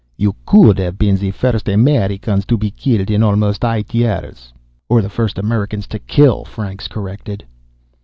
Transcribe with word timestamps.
"You 0.17 0.35
could 0.47 0.79
have 0.79 0.97
been 0.97 1.17
the 1.17 1.29
first 1.29 1.69
Americans 1.69 2.43
to 2.47 2.57
be 2.57 2.71
killed 2.71 3.11
in 3.11 3.21
almost 3.21 3.63
eight 3.63 3.93
years." 3.93 4.51
"Or 4.89 4.99
the 4.99 5.09
first 5.09 5.37
Americans 5.37 5.85
to 5.89 5.99
kill," 5.99 6.43
Franks 6.43 6.87
corrected. 6.87 7.45